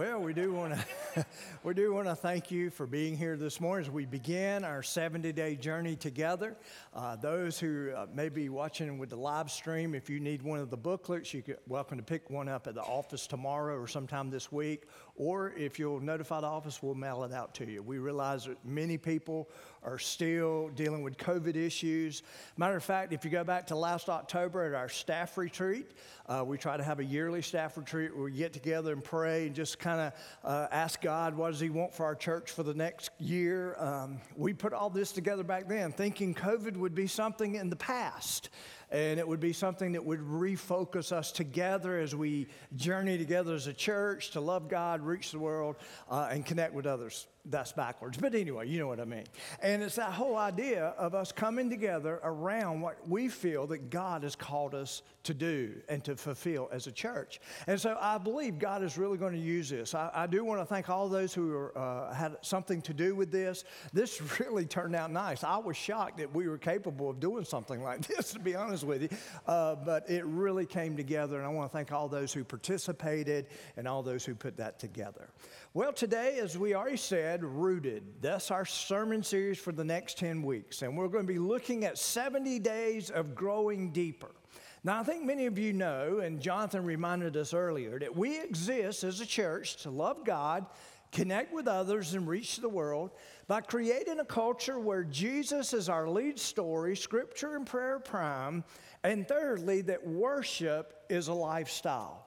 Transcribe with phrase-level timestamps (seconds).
[0.00, 0.72] Well, we do want
[1.14, 1.26] to
[1.62, 4.82] we do want to thank you for being here this morning as we begin our
[4.82, 6.56] 70 day journey together.
[6.94, 10.58] Uh, those who uh, may be watching with the live stream, if you need one
[10.58, 14.30] of the booklets, you're welcome to pick one up at the office tomorrow or sometime
[14.30, 14.84] this week.
[15.16, 17.82] Or if you'll notify the office, we'll mail it out to you.
[17.82, 19.50] We realize that many people
[19.82, 22.22] are still dealing with COVID issues.
[22.56, 25.90] Matter of fact, if you go back to last October at our staff retreat,
[26.28, 29.46] uh, we try to have a yearly staff retreat where we get together and pray
[29.46, 30.12] and just kind of
[30.44, 33.76] uh, ask God, what does He want for our church for the next year?
[33.78, 37.76] Um, we put all this together back then, thinking COVID would be something in the
[37.76, 38.50] past
[38.90, 43.66] and it would be something that would refocus us together as we journey together as
[43.66, 45.76] a church to love God, reach the world,
[46.10, 48.18] uh, and connect with others that's backwards.
[48.18, 49.24] But anyway, you know what I mean.
[49.62, 54.22] And it's that whole idea of us coming together around what we feel that God
[54.22, 57.40] has called us to do and to fulfill as a church.
[57.66, 59.94] And so I believe God is really going to use this.
[59.94, 63.30] I, I do want to thank all those who uh, had something to do with
[63.30, 63.64] this.
[63.92, 65.44] This really turned out nice.
[65.44, 68.84] I was shocked that we were capable of doing something like this, to be honest
[68.84, 69.08] with you.
[69.46, 71.36] Uh, but it really came together.
[71.36, 73.46] And I want to thank all those who participated
[73.76, 75.28] and all those who put that together.
[75.72, 78.02] Well, today, as we already said, rooted.
[78.20, 80.82] That's our sermon series for the next 10 weeks.
[80.82, 84.32] And we're going to be looking at 70 days of growing deeper.
[84.82, 89.04] Now, I think many of you know, and Jonathan reminded us earlier, that we exist
[89.04, 90.66] as a church to love God,
[91.12, 93.12] connect with others, and reach the world
[93.46, 98.64] by creating a culture where Jesus is our lead story, scripture and prayer prime,
[99.04, 102.26] and thirdly, that worship is a lifestyle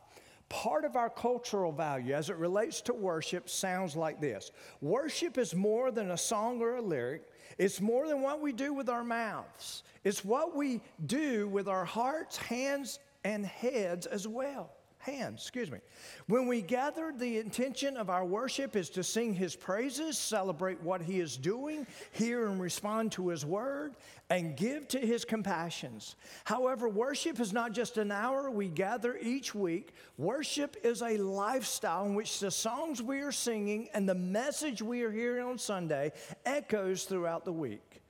[0.54, 4.52] part of our cultural value as it relates to worship sounds like this.
[4.82, 7.24] Worship is more than a song or a lyric,
[7.58, 11.84] it's more than what we do with our mouths, it's what we do with our
[11.84, 14.70] hearts, hands, and heads as well
[15.04, 15.80] hands, excuse me.
[16.28, 21.02] When we gather, the intention of our worship is to sing his praises, celebrate what
[21.02, 23.96] he is doing, hear and respond to his word,
[24.30, 26.16] and give to his compassions.
[26.46, 29.94] However, worship is not just an hour we gather each week.
[30.18, 35.04] Worship is a lifestyle in which the songs we are singing and the message we
[35.04, 36.14] are hearing on Sunday
[36.46, 38.02] echoes throughout the week.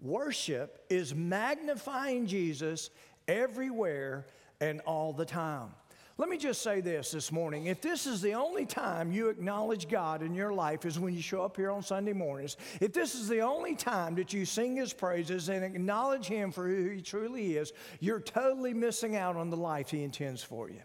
[0.00, 2.88] Worship is magnifying Jesus
[3.26, 4.26] everywhere
[4.60, 5.70] and all the time.
[6.20, 7.66] Let me just say this this morning.
[7.66, 11.22] If this is the only time you acknowledge God in your life is when you
[11.22, 14.74] show up here on Sunday mornings, if this is the only time that you sing
[14.74, 19.48] His praises and acknowledge Him for who He truly is, you're totally missing out on
[19.48, 20.80] the life He intends for you.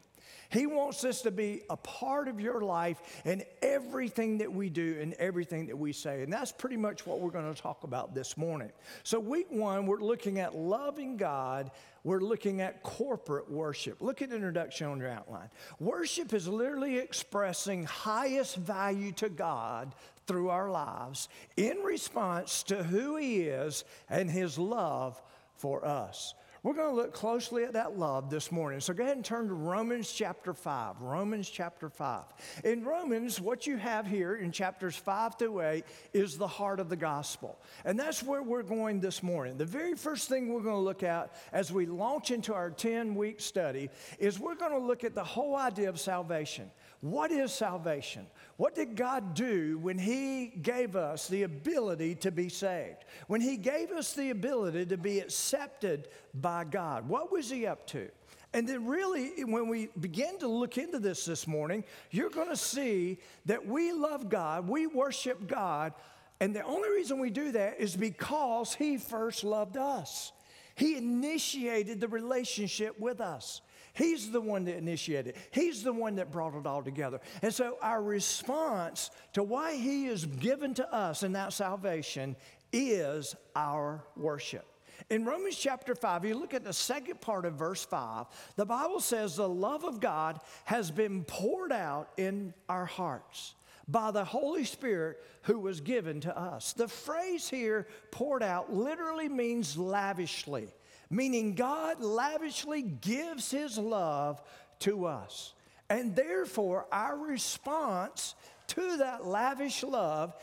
[0.54, 4.98] He wants this to be a part of your life and everything that we do
[5.02, 6.24] and everything that we say.
[6.24, 8.72] And that's pretty much what we're going to talk about this morning.
[9.04, 11.72] So, week one, we're looking at loving God
[12.04, 14.02] we're looking at corporate worship.
[14.02, 15.50] Look at introduction on your outline.
[15.80, 19.96] Worship is literally expressing highest value to God
[20.28, 25.22] through our lives in response to who He is and His love
[25.56, 26.34] for us.
[26.64, 28.80] We're going to look closely at that love this morning.
[28.80, 31.02] So go ahead and turn to Romans chapter 5.
[31.02, 32.24] Romans chapter 5.
[32.64, 36.88] In Romans, what you have here in chapters 5 through 8 is the heart of
[36.88, 37.60] the gospel.
[37.84, 39.58] And that's where we're going this morning.
[39.58, 43.14] The very first thing we're going to look at as we launch into our 10
[43.14, 46.72] week study is we're going to look at the whole idea of salvation.
[47.02, 48.26] What is salvation?
[48.58, 53.04] What did God do when He gave us the ability to be saved?
[53.28, 57.08] When He gave us the ability to be accepted by God?
[57.08, 58.10] What was He up to?
[58.54, 62.56] And then, really, when we begin to look into this this morning, you're going to
[62.56, 63.18] see
[63.48, 65.94] that we love God, we worship God,
[66.40, 70.32] and the only reason we do that is because He first loved us.
[70.76, 73.62] He initiated the relationship with us.
[73.94, 75.36] He's the one that initiated.
[75.52, 77.22] He's the one that brought it all together.
[77.42, 82.36] And so our response to why he is given to us in that salvation
[82.72, 84.66] is our worship.
[85.10, 88.26] In Romans chapter 5, you look at the second part of verse 5,
[88.56, 93.54] the Bible says the love of God has been poured out in our hearts
[93.88, 96.74] by the Holy Spirit who was given to us.
[96.74, 100.70] The phrase here, poured out, literally means lavishly
[101.14, 104.42] meaning God lavishly gives his love
[104.80, 105.54] to us.
[105.90, 108.36] And therefore, our response
[108.68, 110.34] to that lavish love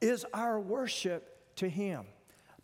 [0.00, 2.04] is our worship to him,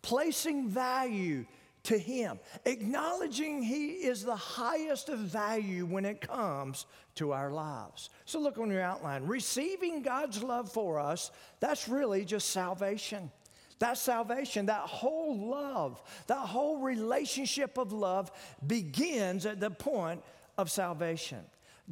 [0.01, 1.45] placing value
[1.83, 6.85] to him, acknowledging he is the highest of value when it comes
[7.15, 8.09] to our lives.
[8.25, 9.23] So look on your outline.
[9.25, 13.31] Receiving God's love for us, that's really just salvation.
[13.79, 18.31] That salvation, that whole love, that whole relationship of love
[18.65, 20.23] begins at the point
[20.57, 21.39] of salvation.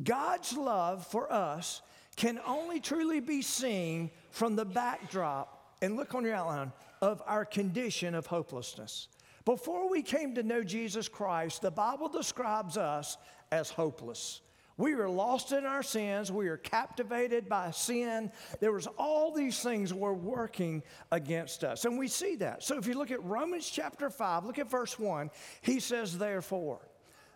[0.03, 1.81] God's love for us
[2.15, 6.71] can only truly be seen from the backdrop, and look on your outline,
[7.01, 9.09] of our condition of hopelessness.
[9.43, 13.17] Before we came to know Jesus Christ, the Bible describes us
[13.51, 14.41] as hopeless.
[14.77, 16.31] We were lost in our sins.
[16.31, 18.31] We were captivated by sin.
[18.59, 21.85] There was all these things were working against us.
[21.85, 22.61] And we see that.
[22.61, 25.31] So if you look at Romans chapter 5, look at verse 1.
[25.61, 26.81] He says, therefore.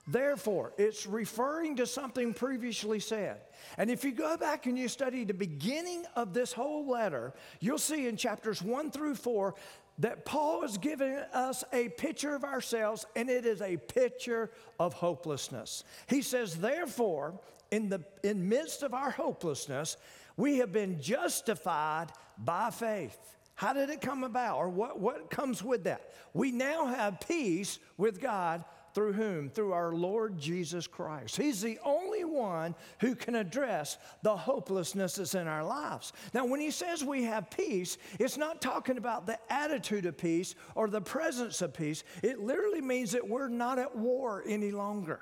[0.07, 3.41] Therefore, it's referring to something previously said.
[3.77, 7.77] And if you go back and you study the beginning of this whole letter, you'll
[7.77, 9.53] see in chapters 1 through 4
[9.99, 14.49] that Paul is giving us a picture of ourselves, and it is a picture
[14.79, 15.83] of hopelessness.
[16.07, 19.97] He says, Therefore, in the in midst of our hopelessness,
[20.37, 22.07] we have been justified
[22.37, 23.17] by faith.
[23.55, 24.57] How did it come about?
[24.57, 26.13] Or what, what comes with that?
[26.33, 28.63] We now have peace with God
[28.93, 29.49] through whom?
[29.49, 31.37] Through our Lord Jesus Christ.
[31.37, 36.13] He's the only one who can address the hopelessness that's in our lives.
[36.33, 40.55] Now, when he says we have peace, it's not talking about the attitude of peace
[40.75, 42.03] or the presence of peace.
[42.23, 45.19] It literally means that we're not at war any longer.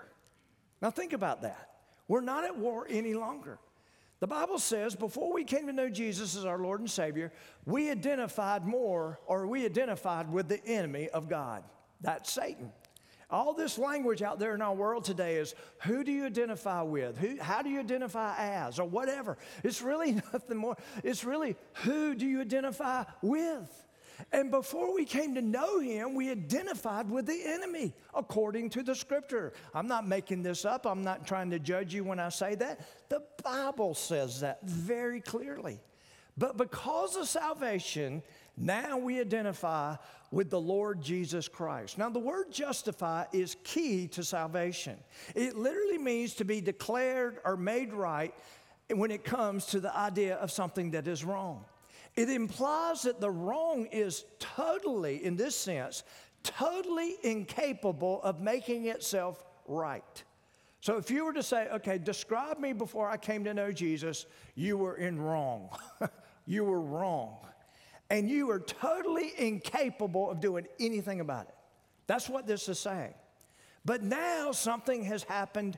[0.81, 1.69] Now, think about that.
[2.07, 3.59] We're not at war any longer.
[4.19, 7.31] The Bible says before we came to know Jesus as our Lord and Savior,
[7.65, 11.63] we identified more, or we identified with the enemy of God.
[12.01, 12.71] That's Satan.
[13.29, 15.53] All this language out there in our world today is
[15.83, 17.17] who do you identify with?
[17.17, 18.79] Who, how do you identify as?
[18.79, 19.37] Or whatever.
[19.63, 20.77] It's really nothing more.
[21.03, 23.83] It's really who do you identify with?
[24.31, 28.95] And before we came to know him, we identified with the enemy according to the
[28.95, 29.53] scripture.
[29.73, 30.87] I'm not making this up.
[30.87, 32.79] I'm not trying to judge you when I say that.
[33.09, 35.79] The Bible says that very clearly.
[36.37, 38.23] But because of salvation,
[38.57, 39.95] now we identify
[40.31, 41.99] with the Lord Jesus Christ.
[41.99, 44.97] Now, the word justify is key to salvation.
[45.35, 48.33] It literally means to be declared or made right
[48.93, 51.65] when it comes to the idea of something that is wrong.
[52.15, 56.03] It implies that the wrong is totally, in this sense,
[56.41, 60.23] totally incapable of making itself right.
[60.81, 64.25] So if you were to say, okay, describe me before I came to know Jesus,
[64.55, 65.69] you were in wrong.
[66.47, 67.37] you were wrong
[68.09, 71.55] and you are totally incapable of doing anything about it.
[72.07, 73.13] That's what this is saying.
[73.85, 75.77] But now something has happened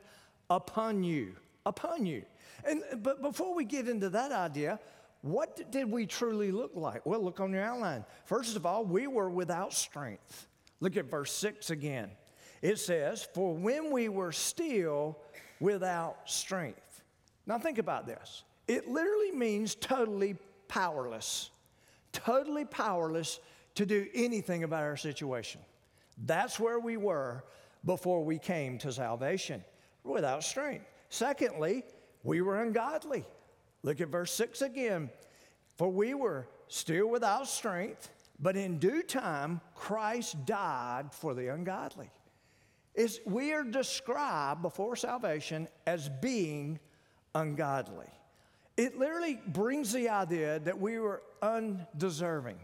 [0.49, 1.35] upon you,
[1.65, 2.23] upon you.
[2.65, 4.79] And but before we get into that idea,
[5.21, 7.05] what did we truly look like?
[7.05, 8.05] Well, look on your outline.
[8.25, 10.47] First of all, we were without strength.
[10.79, 12.09] Look at verse 6 again.
[12.61, 15.17] It says, For when we were still
[15.59, 17.03] without strength.
[17.45, 18.43] Now, think about this.
[18.67, 20.37] It literally means totally
[20.67, 21.49] powerless
[22.11, 23.39] totally powerless
[23.75, 25.61] to do anything about our situation.
[26.25, 27.43] That's where we were
[27.85, 29.63] before we came to salvation,
[30.03, 30.85] without strength.
[31.09, 31.83] Secondly,
[32.23, 33.25] we were ungodly.
[33.83, 35.09] Look at verse 6 again.
[35.77, 42.09] For we were still without strength, but in due time, Christ died for the ungodly.
[42.95, 46.79] Is we are described before salvation as being
[47.33, 48.09] ungodly.
[48.79, 52.59] It literally brings the idea that we were undeserving.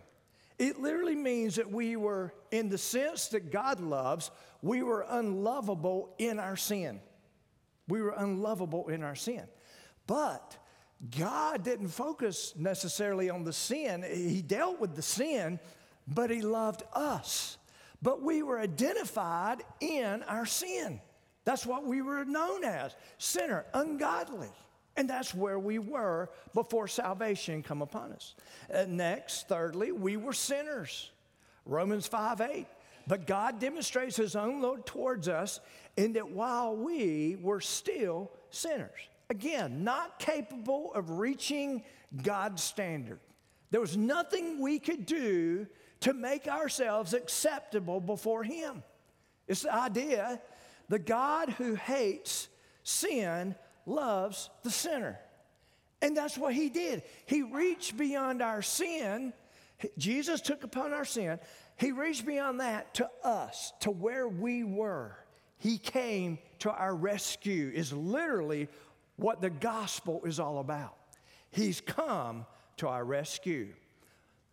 [0.58, 4.32] It literally means that we were, in the sense that God loves,
[4.62, 7.02] we were unlovable in our sin.
[7.90, 9.44] We were unlovable in our sin.
[10.08, 10.58] But
[11.20, 15.60] God didn't focus necessarily on the sin, He dealt with the sin,
[16.08, 17.58] but He loved us.
[18.02, 21.02] But we were identified in our sin.
[21.44, 24.48] That's what we were known as sinner, ungodly.
[24.98, 28.36] And that's where we were before salvation come upon us.
[28.74, 31.12] Uh, next, thirdly, we were sinners.
[31.66, 32.66] Romans 5 8.
[33.08, 35.60] But God demonstrates his own love towards us
[35.96, 38.90] in that while we were still sinners,
[39.30, 41.84] again, not capable of reaching
[42.24, 43.20] God's standard,
[43.70, 45.68] there was nothing we could do
[46.02, 48.84] to make ourselves acceptable before him.
[49.48, 50.42] It's the idea
[50.88, 52.48] the God who hates
[52.84, 55.20] sin loves the sinner.
[56.02, 57.04] And that's what he did.
[57.26, 59.34] He reached beyond our sin.
[59.98, 61.40] Jesus took upon our sin.
[61.78, 65.18] He reached beyond that to us, to where we were.
[65.58, 68.68] He came to our rescue, is literally
[69.16, 70.96] what the gospel is all about.
[71.52, 72.46] He's come
[72.78, 73.70] to our rescue.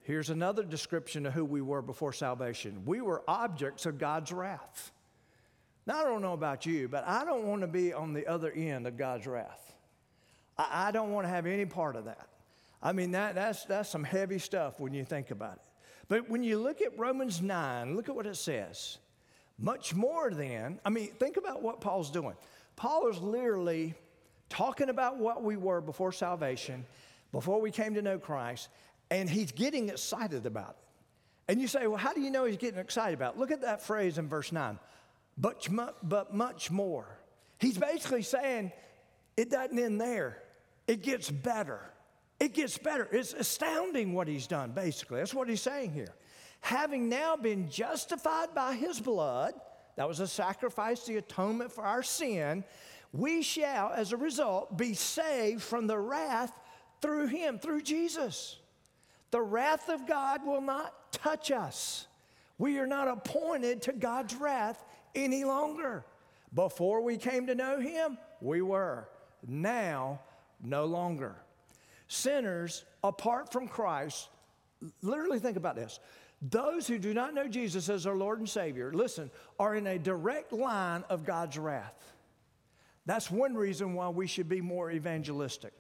[0.01, 4.93] Here's another description of who we were before salvation we were objects of God's wrath.
[5.87, 8.51] Now, I don't know about you, but I don't want to be on the other
[8.53, 9.75] end of God's wrath.
[10.57, 12.29] I, I don't want to have any part of that.
[12.83, 15.63] I mean, that, that's, that's some heavy stuff when you think about it.
[16.09, 18.99] But when you look at Romans 9, look at what it says.
[19.59, 22.35] Much more than, I mean, think about what Paul's doing.
[22.77, 23.95] Paul is literally
[24.49, 26.85] talking about what we were before salvation,
[27.31, 28.69] before we came to know Christ,
[29.11, 30.77] and he's getting excited about it.
[31.49, 33.39] And you say, well, how do you know he's getting excited about it?
[33.39, 34.79] Look at that phrase in verse 9,
[35.37, 35.67] but,
[36.03, 37.19] but much more.
[37.59, 38.73] He's basically saying
[39.37, 40.43] it doesn't end there,
[40.87, 41.81] it gets better.
[42.41, 43.09] It gets better.
[43.13, 45.21] It's astounding what he's done, basically.
[45.21, 46.13] That's what he's saying here.
[46.61, 49.55] Having now been justified by his blood,
[49.95, 52.65] that was a sacrifice, the atonement for our sin,
[53.13, 56.53] we shall, as a result, be saved from the wrath
[57.01, 58.59] through him, through Jesus.
[59.31, 62.09] The wrath of God will not touch us.
[62.59, 64.85] We are not appointed to God's wrath
[65.15, 66.05] any longer.
[66.55, 69.09] Before we came to know him, we were.
[69.47, 70.21] Now,
[70.63, 71.37] no longer.
[72.09, 74.29] Sinners, apart from Christ,
[75.03, 75.99] literally think about this.
[76.43, 79.99] Those who do not know Jesus as our Lord and Savior, listen, are in a
[79.99, 82.13] direct line of God's wrath.
[83.07, 85.73] That's one reason why we should be more evangelistic.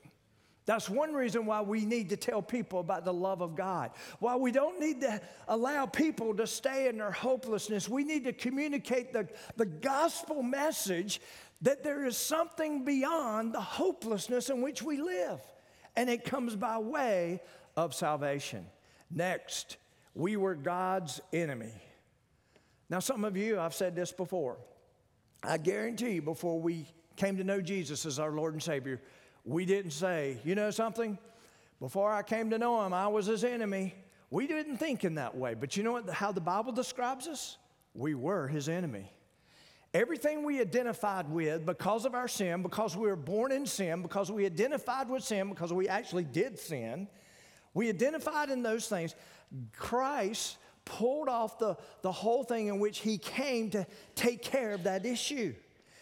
[0.65, 3.91] That's one reason why we need to tell people about the love of God.
[4.21, 7.89] Why we don't need to allow people to stay in their hopelessness.
[7.89, 11.21] We need to communicate the, the gospel message
[11.63, 15.41] that there is something beyond the hopelessness in which we live.
[15.97, 17.41] And it comes by way
[17.77, 18.67] of salvation.
[19.11, 19.77] Next,
[20.15, 21.73] we were God's enemy.
[22.89, 24.59] Now, some of you, I've said this before.
[25.43, 29.01] I guarantee you, before we came to know Jesus as our Lord and Savior,
[29.45, 31.19] we didn't say, you know something?
[31.81, 33.95] Before I came to know him, I was his enemy.
[34.31, 35.55] We didn't think in that way.
[35.55, 37.59] But you know what, how the Bible describes us?
[37.95, 39.11] We were his enemy.
[39.93, 44.33] Everything we identified with because of our sin, because we were born in sin, because
[44.33, 47.09] we identified with sin, because we actually did sin,
[47.75, 49.15] we identified in those things.
[49.77, 54.85] Christ pulled off the, the whole thing in which he came to take care of
[54.85, 55.55] that issue.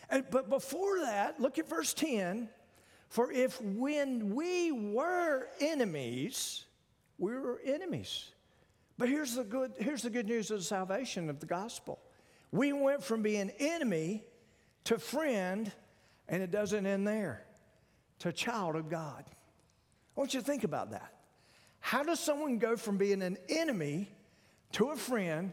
[0.09, 2.49] And, but before that, look at verse 10.
[3.11, 6.65] For if when we were enemies,
[7.19, 8.31] we were enemies.
[8.97, 11.99] But here's the good, here's the good news of the salvation of the gospel.
[12.53, 14.23] We went from being enemy
[14.85, 15.71] to friend,
[16.29, 17.45] and it doesn't end there,
[18.21, 19.25] to child of God.
[19.27, 21.13] I want you to think about that.
[21.81, 24.09] How does someone go from being an enemy
[24.73, 25.53] to a friend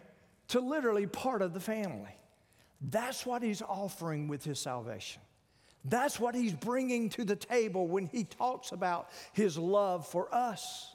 [0.50, 2.16] to literally part of the family?
[2.82, 5.22] That's what he's offering with his salvation.
[5.86, 10.94] That's what he's bringing to the table when he talks about his love for us.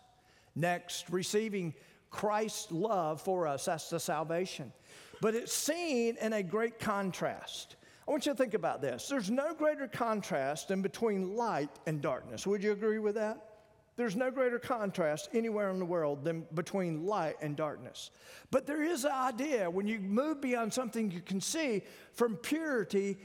[0.55, 1.75] Next, receiving
[2.11, 3.65] Christ's love for us.
[3.65, 4.73] That's the salvation.
[5.21, 7.77] But it's seen in a great contrast.
[8.07, 9.09] I want you to think about this.
[9.09, 12.47] There's no greater contrast than between light and darkness.
[12.47, 13.49] Would you agree with that?
[13.95, 18.11] There's no greater contrast anywhere in the world than between light and darkness.
[18.51, 23.19] But there is an idea when you move beyond something you can see from purity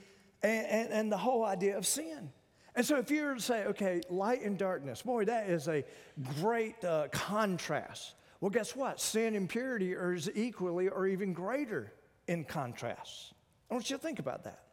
[0.43, 2.31] and, and, and the whole idea of sin.
[2.75, 5.83] And so, if you were to say, okay, light and darkness, boy, that is a
[6.39, 8.13] great uh, contrast.
[8.39, 9.01] Well, guess what?
[9.01, 11.91] Sin and purity are equally or even greater
[12.27, 13.33] in contrast.
[13.69, 14.63] I want you to think about that.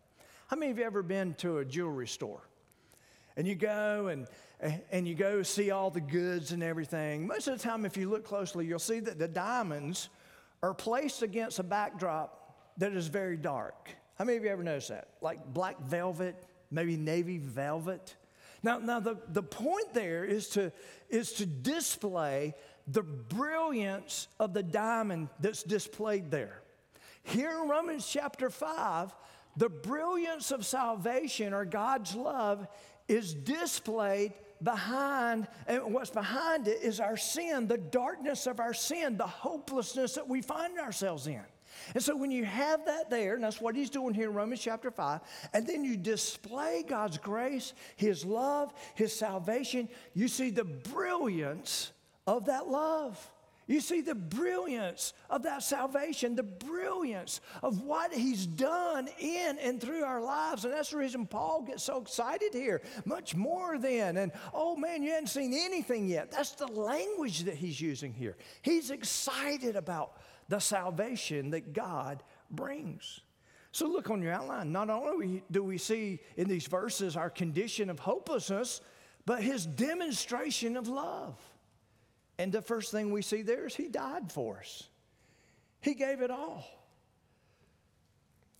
[0.48, 2.42] How many of you ever been to a jewelry store?
[3.36, 4.28] And you go and,
[4.90, 7.26] and you go see all the goods and everything.
[7.26, 10.10] Most of the time, if you look closely, you'll see that the diamonds
[10.62, 13.88] are placed against a backdrop that is very dark.
[14.16, 15.08] How many of you ever noticed that?
[15.20, 18.14] Like black velvet, maybe navy velvet.
[18.62, 20.72] Now, now the, the point there is to,
[21.10, 22.54] is to display
[22.86, 26.60] the brilliance of the diamond that's displayed there.
[27.24, 29.14] Here in Romans chapter 5,
[29.56, 32.66] the brilliance of salvation or God's love
[33.08, 39.16] is displayed behind, and what's behind it is our sin, the darkness of our sin,
[39.16, 41.42] the hopelessness that we find ourselves in.
[41.94, 44.60] And so when you have that there, and that's what he's doing here in Romans
[44.60, 45.20] chapter 5,
[45.52, 51.92] and then you display God's grace, his love, his salvation, you see the brilliance
[52.26, 53.30] of that love.
[53.66, 59.80] You see the brilliance of that salvation, the brilliance of what he's done in and
[59.80, 60.64] through our lives.
[60.64, 62.82] And that's the reason Paul gets so excited here.
[63.06, 66.30] Much more than, and oh man, you haven't seen anything yet.
[66.30, 68.36] That's the language that he's using here.
[68.60, 73.20] He's excited about the salvation that God brings.
[73.72, 74.70] So look on your outline.
[74.70, 78.80] Not only do we see in these verses our condition of hopelessness,
[79.26, 81.36] but his demonstration of love.
[82.38, 84.88] And the first thing we see there is he died for us.
[85.80, 86.64] He gave it all.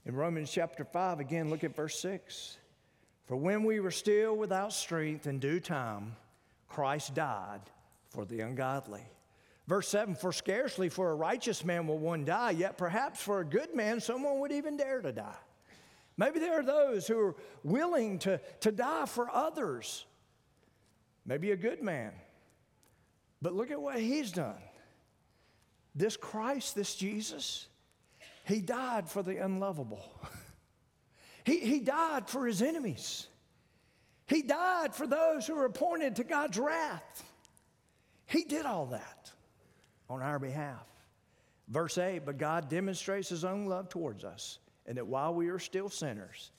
[0.05, 2.59] In Romans chapter 5, again, look at verse 6.
[3.27, 6.17] For when we were still without strength in due time,
[6.69, 7.63] Christ died
[8.11, 9.03] for the ungodly.
[9.67, 13.45] Verse 7 For scarcely for a righteous man will one die, yet perhaps for a
[13.45, 15.37] good man someone would even dare to die.
[16.17, 20.05] Maybe there are those who are willing to, to die for others.
[21.27, 22.13] Maybe a good man.
[23.43, 24.61] But look at what he's done.
[25.95, 27.67] This Christ, this Jesus,
[28.45, 30.03] he died for the unlovable.
[31.47, 33.27] He, he died for his enemies.
[34.27, 37.23] He died for those who were appointed to God's wrath.
[38.25, 39.34] He did all that
[40.15, 40.87] on our behalf.
[41.69, 45.59] Verse 8, but God demonstrates his own love towards us, and that while we are
[45.59, 46.51] still sinners,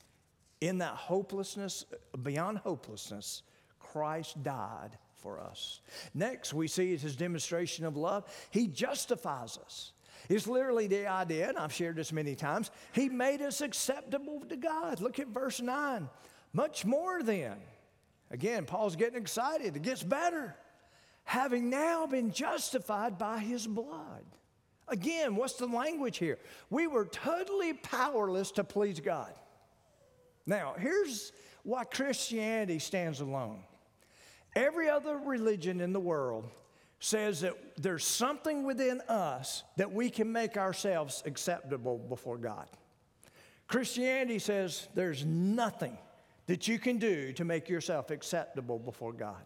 [0.62, 1.86] in that hopelessness,
[2.24, 3.44] beyond hopelessness,
[3.80, 5.82] Christ died for us.
[6.14, 8.26] Next, we see his demonstration of love.
[8.50, 9.92] He justifies us.
[10.28, 14.56] It's literally the idea, and I've shared this many times, he made us acceptable to
[14.56, 15.02] God.
[15.02, 16.10] Look at verse 9.
[16.54, 17.58] Much more then.
[18.32, 19.76] Again, Paul's getting excited.
[19.76, 20.56] It gets better.
[21.26, 24.24] Having now been justified by his blood.
[24.88, 26.38] Again, what's the language here?
[26.70, 29.34] We were totally powerless to please God.
[30.46, 31.32] Now, here's
[31.64, 33.64] why Christianity stands alone.
[34.56, 36.48] Every other religion in the world
[37.00, 42.68] says that there's something within us that we can make ourselves acceptable before God.
[43.68, 45.98] Christianity says there's nothing
[46.46, 49.44] that you can do to make yourself acceptable before God.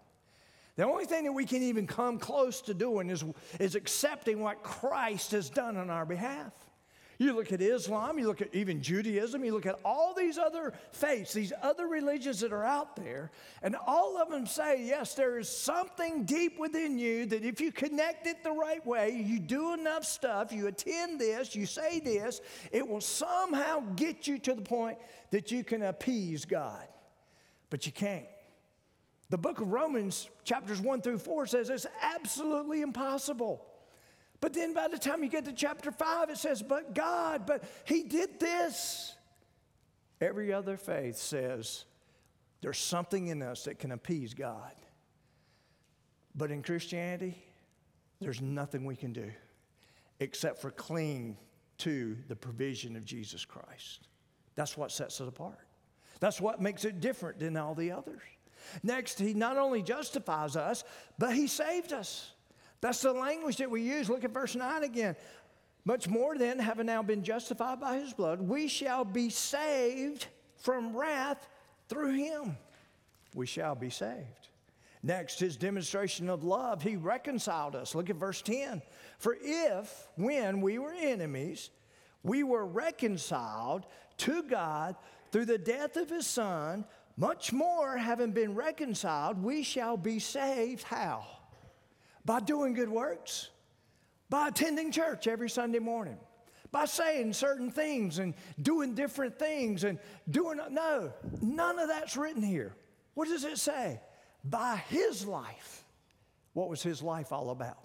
[0.80, 3.26] The only thing that we can even come close to doing is,
[3.60, 6.54] is accepting what Christ has done on our behalf.
[7.18, 10.72] You look at Islam, you look at even Judaism, you look at all these other
[10.94, 13.30] faiths, these other religions that are out there,
[13.62, 17.74] and all of them say, yes, there is something deep within you that if you
[17.74, 22.40] connect it the right way, you do enough stuff, you attend this, you say this,
[22.72, 24.98] it will somehow get you to the point
[25.32, 26.88] that you can appease God.
[27.70, 28.28] But you can't.
[29.30, 33.66] The book of Romans, chapters 1 through 4, says it's absolutely impossible.
[34.42, 37.64] But then by the time you get to chapter 5, it says, But God, but
[37.86, 39.16] He did this.
[40.22, 41.86] Every other faith says
[42.62, 44.72] there's something in us that can appease God.
[46.36, 47.42] But in Christianity,
[48.20, 49.32] there's nothing we can do
[50.20, 51.38] except for cling
[51.80, 54.08] to the provision of Jesus Christ.
[54.56, 55.60] That's what sets it apart.
[56.20, 58.22] That's what makes it different than all the others.
[58.84, 60.84] Next, he not only justifies us,
[61.18, 62.32] but he saved us.
[62.82, 64.10] That's the language that we use.
[64.10, 65.16] Look at verse 9 again.
[65.86, 70.96] Much more then, having now been justified by his blood, we shall be saved from
[70.96, 71.48] wrath
[71.88, 72.58] through him.
[73.34, 74.50] We shall be saved.
[75.02, 77.96] Next, his demonstration of love, he reconciled us.
[77.96, 78.82] Look at verse 10.
[79.18, 81.70] For if, when we were enemies,
[82.24, 83.86] we were reconciled
[84.18, 84.96] to God
[85.32, 86.86] through the death of his son,
[87.20, 90.84] much more, having been reconciled, we shall be saved.
[90.84, 91.26] How?
[92.24, 93.50] By doing good works,
[94.30, 96.18] by attending church every Sunday morning,
[96.72, 102.42] by saying certain things and doing different things and doing, no, none of that's written
[102.42, 102.74] here.
[103.16, 104.00] What does it say?
[104.46, 105.84] By his life.
[106.54, 107.80] What was his life all about?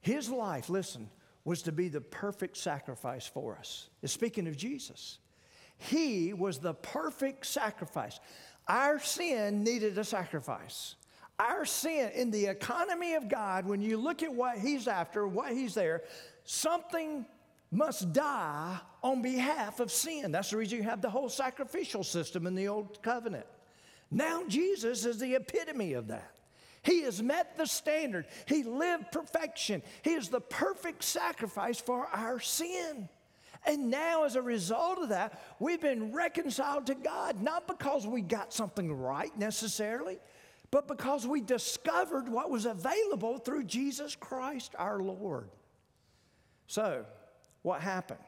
[0.00, 1.10] His life, listen,
[1.44, 3.88] was to be the perfect sacrifice for us.
[4.00, 5.18] It's speaking of Jesus.
[5.90, 8.18] He was the perfect sacrifice.
[8.66, 10.96] Our sin needed a sacrifice.
[11.38, 15.52] Our sin, in the economy of God, when you look at what He's after, what
[15.52, 16.02] He's there,
[16.44, 17.26] something
[17.70, 20.32] must die on behalf of sin.
[20.32, 23.46] That's the reason you have the whole sacrificial system in the Old Covenant.
[24.10, 26.30] Now, Jesus is the epitome of that.
[26.82, 29.82] He has met the standard, He lived perfection.
[30.02, 33.08] He is the perfect sacrifice for our sin.
[33.66, 38.20] And now, as a result of that, we've been reconciled to God, not because we
[38.20, 40.18] got something right necessarily,
[40.70, 45.48] but because we discovered what was available through Jesus Christ our Lord.
[46.66, 47.06] So,
[47.62, 48.20] what happened?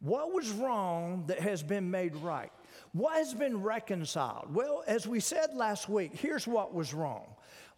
[0.00, 2.52] What was wrong that has been made right?
[2.92, 4.54] What has been reconciled?
[4.54, 7.26] Well, as we said last week, here's what was wrong.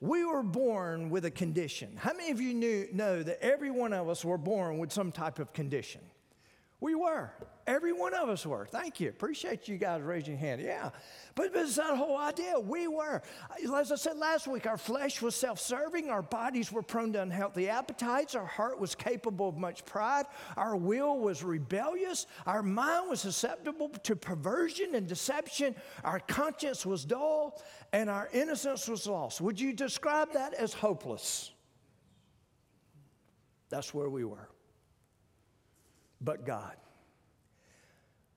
[0.00, 1.96] We were born with a condition.
[1.96, 5.11] How many of you knew, know that every one of us were born with some
[5.11, 6.00] type of condition?
[6.81, 7.33] We were.
[7.67, 8.64] Every one of us were.
[8.67, 9.09] Thank you.
[9.09, 10.62] Appreciate you guys raising your hand.
[10.62, 10.91] Yeah.
[11.35, 12.59] But, but it's that whole idea.
[12.59, 13.21] We were.
[13.75, 16.09] As I said last week, our flesh was self serving.
[16.09, 18.37] Our bodies were prone to unhealthy appetites.
[18.37, 20.27] Our heart was capable of much pride.
[20.57, 22.27] Our will was rebellious.
[22.47, 25.75] Our mind was susceptible to perversion and deception.
[26.05, 27.61] Our conscience was dull.
[27.93, 29.41] And our innocence was lost.
[29.41, 31.51] Would you describe that as hopeless?
[33.69, 34.49] That's where we were
[36.20, 36.74] but God.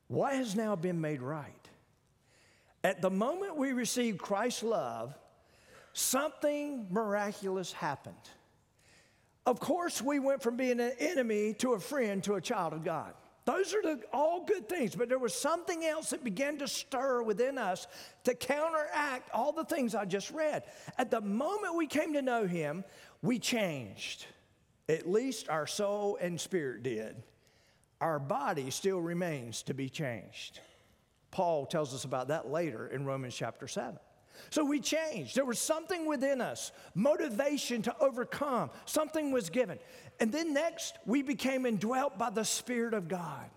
[0.07, 1.69] What has now been made right?
[2.83, 5.17] At the moment we received Christ's love,
[5.93, 8.15] something miraculous happened.
[9.45, 12.83] Of course, we went from being an enemy to a friend to a child of
[12.83, 13.13] God.
[13.45, 17.23] Those are the, all good things, but there was something else that began to stir
[17.23, 17.87] within us
[18.23, 20.63] to counteract all the things I just read.
[20.97, 22.83] At the moment we came to know Him,
[23.23, 24.27] we changed.
[24.87, 27.15] At least our soul and spirit did.
[28.01, 30.59] Our body still remains to be changed.
[31.29, 33.97] Paul tells us about that later in Romans chapter 7.
[34.49, 35.35] So we changed.
[35.35, 38.71] There was something within us, motivation to overcome.
[38.85, 39.77] Something was given.
[40.19, 43.49] And then next, we became indwelt by the Spirit of God.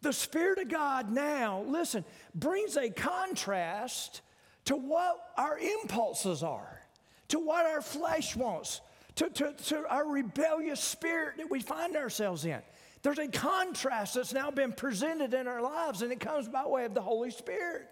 [0.00, 4.22] The Spirit of God now, listen, brings a contrast
[4.64, 6.80] to what our impulses are,
[7.28, 8.80] to what our flesh wants,
[9.16, 12.60] to, to, to our rebellious spirit that we find ourselves in.
[13.04, 16.86] There's a contrast that's now been presented in our lives, and it comes by way
[16.86, 17.86] of the Holy Spirit.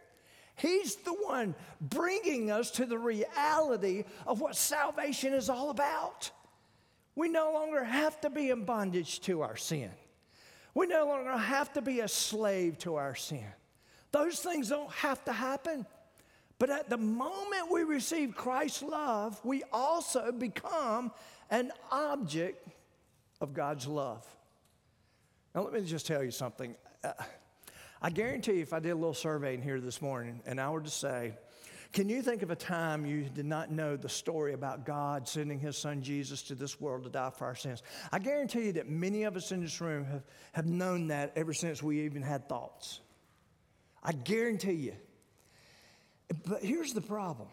[0.56, 6.30] He's the one bringing us to the reality of what salvation is all about.
[7.14, 9.90] We no longer have to be in bondage to our sin.
[10.72, 13.44] We no longer have to be a slave to our sin.
[14.12, 15.84] Those things don't have to happen.
[16.58, 21.12] But at the moment we receive Christ's love, we also become
[21.50, 22.66] an object
[23.42, 24.26] of God's love.
[25.54, 26.74] Now, let me just tell you something.
[27.04, 27.12] Uh,
[28.00, 30.70] I guarantee you, if I did a little survey in here this morning and I
[30.70, 31.34] were to say,
[31.92, 35.60] can you think of a time you did not know the story about God sending
[35.60, 37.82] his son Jesus to this world to die for our sins?
[38.10, 41.52] I guarantee you that many of us in this room have, have known that ever
[41.52, 43.00] since we even had thoughts.
[44.02, 44.94] I guarantee you.
[46.46, 47.48] But here's the problem.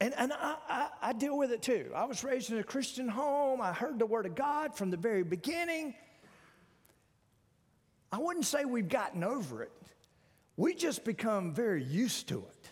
[0.00, 1.92] And, and I, I, I deal with it too.
[1.94, 3.60] I was raised in a Christian home.
[3.60, 5.94] I heard the Word of God from the very beginning.
[8.12, 9.72] I wouldn't say we've gotten over it.
[10.56, 12.70] We just become very used to it.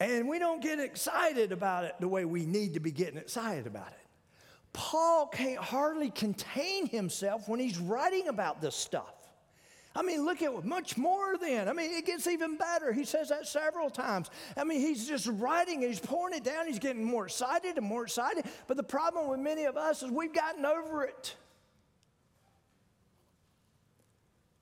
[0.00, 3.66] And we don't get excited about it the way we need to be getting excited
[3.66, 3.98] about it.
[4.72, 9.14] Paul can't hardly contain himself when he's writing about this stuff.
[9.94, 11.68] I mean, look at much more than.
[11.68, 12.92] I mean, it gets even better.
[12.92, 14.30] He says that several times.
[14.56, 16.66] I mean, he's just writing he's pouring it down.
[16.66, 18.46] He's getting more excited and more excited.
[18.66, 21.36] But the problem with many of us is we've gotten over it.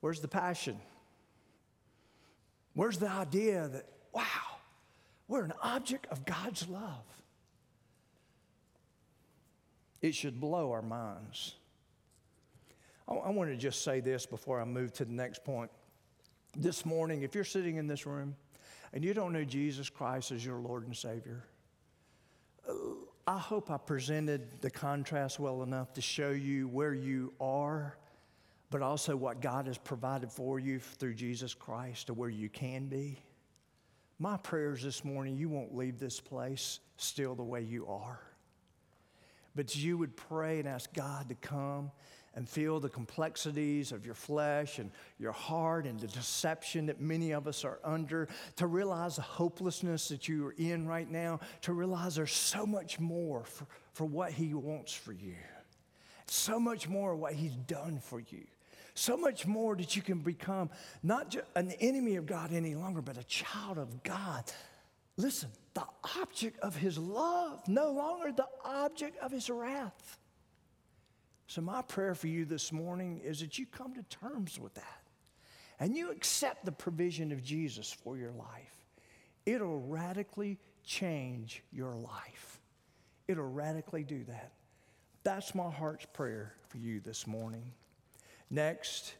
[0.00, 0.78] Where's the passion?
[2.74, 4.24] Where's the idea that, wow,
[5.28, 7.04] we're an object of God's love?
[10.00, 11.54] It should blow our minds.
[13.06, 15.70] I, I want to just say this before I move to the next point.
[16.56, 18.34] This morning, if you're sitting in this room
[18.92, 21.44] and you don't know Jesus Christ as your Lord and Savior,
[23.26, 27.96] I hope I presented the contrast well enough to show you where you are
[28.70, 32.86] but also what God has provided for you through Jesus Christ to where you can
[32.86, 33.18] be.
[34.18, 38.20] My prayers this morning, you won't leave this place still the way you are.
[39.56, 41.90] But you would pray and ask God to come
[42.34, 47.32] and feel the complexities of your flesh and your heart and the deception that many
[47.32, 51.72] of us are under, to realize the hopelessness that you are in right now, to
[51.72, 55.34] realize there's so much more for, for what He wants for you,
[56.26, 58.44] so much more what He's done for you.
[58.94, 60.70] So much more that you can become
[61.02, 64.44] not just an enemy of God any longer, but a child of God.
[65.16, 65.84] Listen, the
[66.18, 70.18] object of his love, no longer the object of his wrath.
[71.46, 75.02] So, my prayer for you this morning is that you come to terms with that
[75.80, 78.86] and you accept the provision of Jesus for your life.
[79.46, 82.60] It'll radically change your life.
[83.26, 84.52] It'll radically do that.
[85.22, 87.72] That's my heart's prayer for you this morning.
[88.50, 89.14] Next,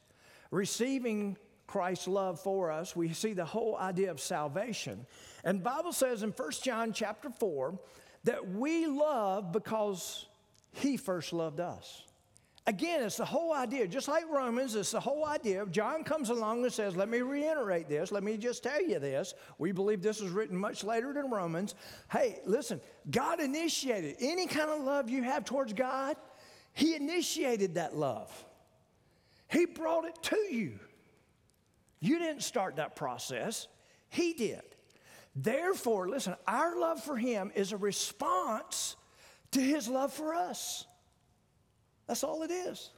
[0.50, 5.06] receiving Christ's love for us, we see the whole idea of salvation.
[5.44, 7.78] And Bible says in 1 John chapter 4
[8.24, 10.26] that we love because
[10.72, 12.02] he first loved us.
[12.66, 15.64] Again, it's the whole idea, just like Romans, it's the whole idea.
[15.70, 18.12] John comes along and says, Let me reiterate this.
[18.12, 19.34] Let me just tell you this.
[19.58, 21.74] We believe this was written much later than Romans.
[22.12, 26.16] Hey, listen, God initiated any kind of love you have towards God,
[26.72, 28.30] He initiated that love.
[29.50, 30.78] He brought it to you.
[32.00, 33.68] You didn't start that process,
[34.08, 34.62] He did.
[35.34, 38.96] Therefore, listen, our love for Him is a response
[39.52, 40.86] to His love for us.
[42.06, 42.90] That's all it is.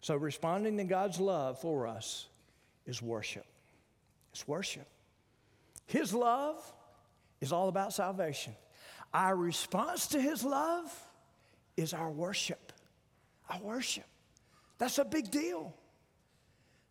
[0.00, 2.28] So, responding to God's love for us
[2.86, 3.46] is worship.
[4.32, 4.86] It's worship.
[5.86, 6.56] His love
[7.40, 8.54] is all about salvation.
[9.12, 10.90] Our response to His love
[11.76, 12.67] is our worship.
[13.48, 14.04] I worship.
[14.78, 15.74] That's a big deal.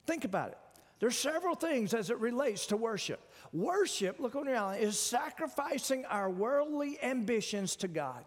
[0.05, 0.57] Think about it.
[0.99, 3.31] There's several things as it relates to worship.
[3.53, 8.25] Worship, look on reality, is sacrificing our worldly ambitions to God.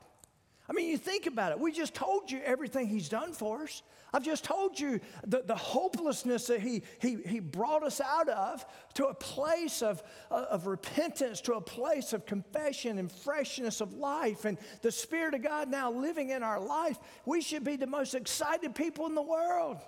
[0.71, 1.59] I mean, you think about it.
[1.59, 3.83] We just told you everything He's done for us.
[4.15, 8.65] I've just told you the, the hopelessness that he, he, he brought us out of
[8.95, 13.95] to a place of, uh, of repentance, to a place of confession and freshness of
[13.95, 16.99] life, and the Spirit of God now living in our life.
[17.25, 19.79] We should be the most excited people in the world.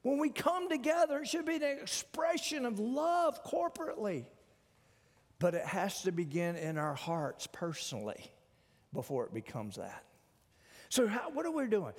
[0.00, 4.24] When we come together, it should be an expression of love corporately.
[5.38, 8.30] But it has to begin in our hearts personally
[8.94, 10.04] before it becomes that.
[10.88, 11.92] So, how, what are we doing?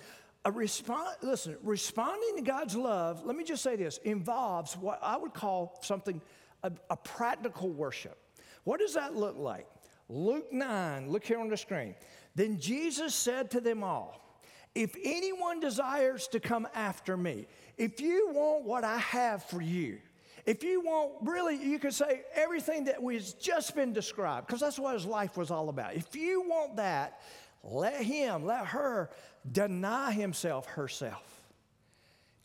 [0.46, 5.18] A response, listen, responding to God's love, let me just say this, involves what I
[5.18, 6.22] would call something,
[6.64, 8.18] a, a practical worship.
[8.64, 9.68] What does that look like?
[10.08, 11.96] Luke 9, look here on the screen.
[12.36, 14.40] Then Jesus said to them all,
[14.76, 20.00] If anyone desires to come after me, if you want what I have for you,
[20.46, 24.78] if you want, really, you could say everything that was just been described, because that's
[24.78, 25.96] what his life was all about.
[25.96, 27.22] If you want that,
[27.64, 29.10] let him, let her
[29.52, 31.24] deny himself, herself.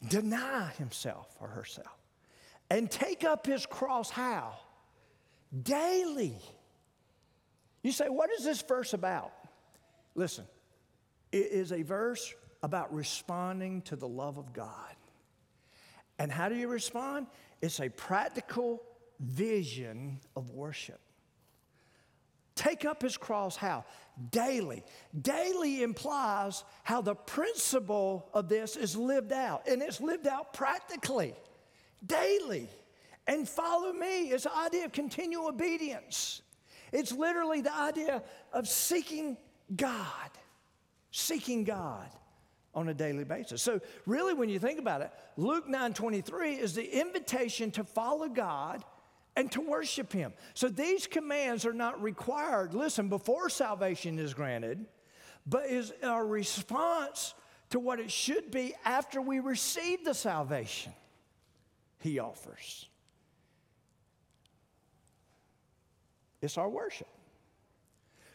[0.08, 1.94] Deny himself or herself.
[2.70, 4.54] And take up his cross how?
[5.62, 6.38] Daily.
[7.82, 9.32] You say, what is this verse about?
[10.14, 10.44] Listen,
[11.32, 14.94] it is a verse about responding to the love of God.
[16.18, 17.26] And how do you respond?
[17.62, 18.82] It's a practical
[19.18, 21.00] vision of worship.
[22.54, 23.84] Take up his cross how?
[24.30, 24.82] Daily.
[25.18, 31.34] Daily implies how the principle of this is lived out, and it's lived out practically,
[32.04, 32.68] daily.
[33.26, 36.42] And follow me is the idea of continual obedience.
[36.92, 39.36] It's literally the idea of seeking
[39.76, 40.30] God,
[41.10, 42.08] seeking God
[42.74, 43.62] on a daily basis.
[43.62, 48.84] So really when you think about it, Luke 9:23 is the invitation to follow God
[49.36, 50.32] and to worship Him.
[50.54, 54.86] So these commands are not required, listen, before salvation is granted,
[55.46, 57.34] but is a response
[57.70, 60.92] to what it should be after we receive the salvation
[61.98, 62.88] He offers.
[66.42, 67.08] It's our worship.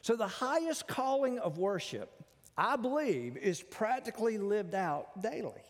[0.02, 2.24] So the highest calling of worship,
[2.58, 5.64] I believe, is practically lived out daily.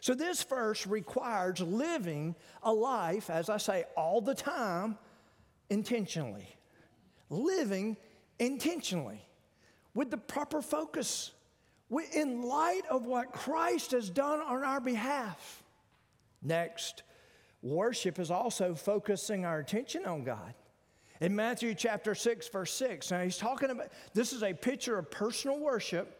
[0.00, 4.98] So, this verse requires living a life, as I say, all the time,
[5.70, 6.56] intentionally.
[7.30, 7.96] Living
[8.38, 9.26] intentionally
[9.94, 11.32] with the proper focus,
[12.14, 15.62] in light of what Christ has done on our behalf.
[16.42, 17.02] Next,
[17.62, 20.54] worship is also focusing our attention on God.
[21.20, 25.10] In Matthew chapter 6, verse 6, now he's talking about this is a picture of
[25.10, 26.19] personal worship,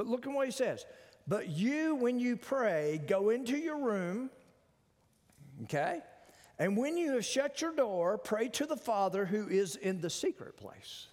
[0.00, 0.86] but look at what he says.
[1.28, 4.30] But you, when you pray, go into your room,
[5.64, 6.00] okay?
[6.58, 10.08] And when you have shut your door, pray to the Father who is in the
[10.08, 11.08] secret place.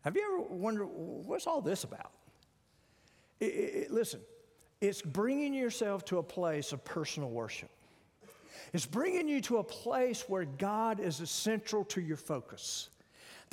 [0.00, 2.10] Have you ever wondered, what's all this about?
[3.38, 4.18] It, it, listen,
[4.80, 7.70] it's bringing yourself to a place of personal worship.
[8.72, 12.88] It's bringing you to a place where God is central to your focus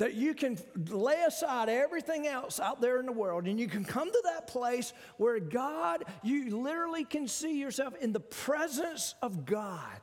[0.00, 0.56] that you can
[0.88, 4.46] lay aside everything else out there in the world and you can come to that
[4.46, 10.00] place where God, you literally can see yourself in the presence of God.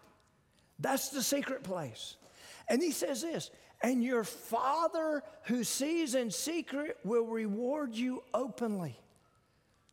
[0.77, 2.15] That's the secret place.
[2.67, 3.49] And he says this,
[3.81, 8.99] and your Father who sees in secret will reward you openly.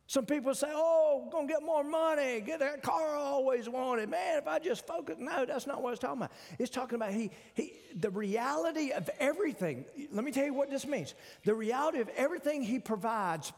[0.07, 4.09] Some people say, oh, gonna get more money, get that car I always wanted.
[4.09, 5.15] Man, if I just focus.
[5.17, 6.31] No, that's not what it's talking about.
[6.59, 9.85] It's talking about he, he, the reality of everything.
[10.11, 11.15] Let me tell you what this means.
[11.43, 13.51] The reality of everything he provides,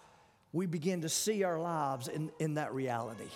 [0.54, 3.28] we begin to see our lives in, in that reality.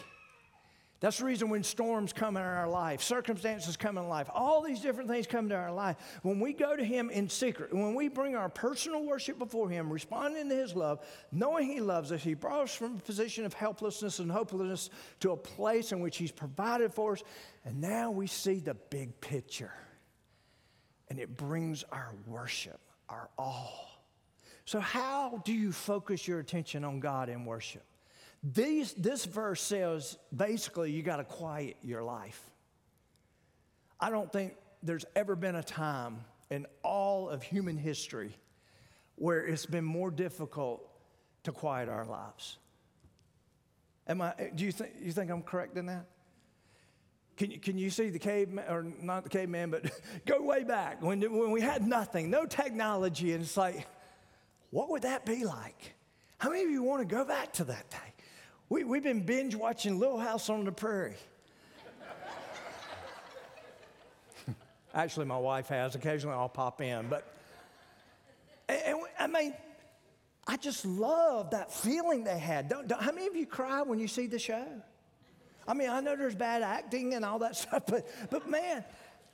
[1.01, 4.81] That's the reason when storms come in our life, circumstances come in life, all these
[4.81, 5.97] different things come to our life.
[6.21, 9.91] When we go to Him in secret, when we bring our personal worship before Him,
[9.91, 13.53] responding to His love, knowing He loves us, He brought us from a position of
[13.53, 17.23] helplessness and hopelessness to a place in which He's provided for us.
[17.65, 19.73] And now we see the big picture.
[21.09, 23.89] And it brings our worship, our all.
[24.65, 27.83] So, how do you focus your attention on God in worship?
[28.43, 32.41] These, this verse says basically you got to quiet your life.
[33.99, 38.35] I don't think there's ever been a time in all of human history
[39.15, 40.87] where it's been more difficult
[41.43, 42.57] to quiet our lives.
[44.07, 46.05] Am I, do you think, you think I'm correct in that?
[47.37, 49.89] Can you, can you see the caveman, or not the caveman, but
[50.25, 53.87] go way back when, when we had nothing, no technology, and it's like,
[54.71, 55.93] what would that be like?
[56.37, 58.10] How many of you want to go back to that day?
[58.71, 61.17] We, we've been binge watching Little House on the Prairie.
[64.93, 65.95] Actually, my wife has.
[65.95, 67.09] Occasionally I'll pop in.
[67.09, 67.27] But,
[68.69, 69.53] and, and, I mean,
[70.47, 72.69] I just love that feeling they had.
[72.69, 74.65] Don't, don't, how many of you cry when you see the show?
[75.67, 78.85] I mean, I know there's bad acting and all that stuff, but, but man,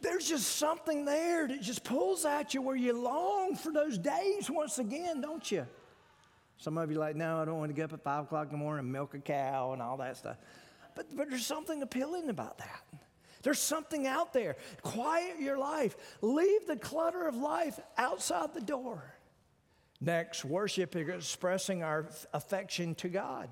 [0.02, 4.50] there's just something there that just pulls at you where you long for those days
[4.50, 5.67] once again, don't you?
[6.58, 8.52] Some of you like, no, I don't want to get up at five o'clock in
[8.54, 10.38] the morning and milk a cow and all that stuff.
[10.96, 12.82] But, but there's something appealing about that.
[13.43, 14.58] There's something out there.
[14.82, 15.96] Quiet your life.
[16.22, 19.13] Leave the clutter of life outside the door.
[20.02, 23.50] Next, worship is expressing our affection to God.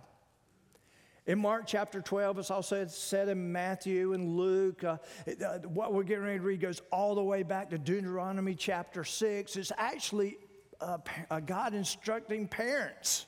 [1.27, 4.83] In Mark chapter 12, it's also said in Matthew and Luke.
[4.83, 8.53] Uh, uh, what we're getting ready to read goes all the way back to Deuteronomy
[8.53, 9.55] chapter 6.
[9.55, 10.37] It's actually
[10.85, 13.25] uh, God instructing parents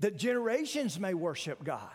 [0.00, 1.90] that generations may worship God.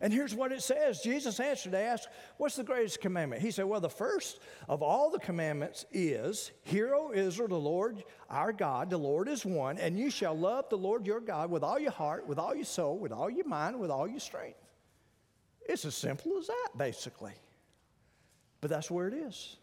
[0.00, 3.42] And here's what it says Jesus answered, they asked, What's the greatest commandment?
[3.42, 8.04] He said, Well, the first of all the commandments is, Hear, O Israel, the Lord
[8.30, 11.64] our God, the Lord is one, and you shall love the Lord your God with
[11.64, 14.58] all your heart, with all your soul, with all your mind, with all your strength.
[15.68, 17.34] It's as simple as that, basically.
[18.60, 19.56] But that's where it is.